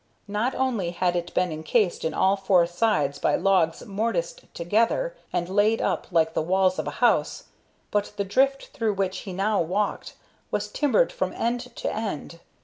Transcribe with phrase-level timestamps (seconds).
[0.27, 5.47] Not only had it been incased on all four sides by logs mortised together and
[5.47, 7.43] laid up like the walls of a house,
[7.91, 10.15] but the drift through which he now walked
[10.49, 12.39] was timbered from end to end.